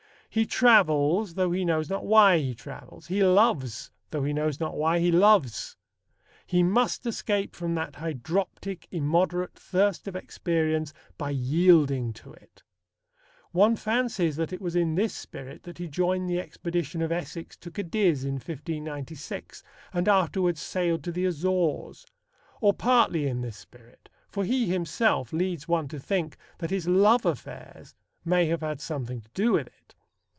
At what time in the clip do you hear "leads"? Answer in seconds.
25.33-25.67